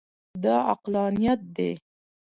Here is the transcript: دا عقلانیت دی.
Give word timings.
دا 0.43 0.55
عقلانیت 0.73 1.41
دی. 1.55 1.71